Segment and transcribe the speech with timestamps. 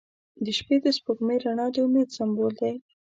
[0.43, 2.73] •د شپې د سپوږمۍ رڼا د امید سمبول دی.